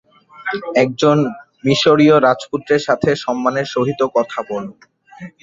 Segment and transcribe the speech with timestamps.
[0.75, 1.17] একজন
[1.63, 4.71] মিশরীয় রাজপুত্রের সাথে সম্মানের সহিত কথা বলো।